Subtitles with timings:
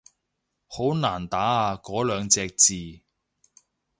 [0.65, 3.01] 好難打啊嗰兩隻字